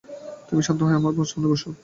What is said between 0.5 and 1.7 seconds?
শান্ত হয়ে আমার সামনে বসো।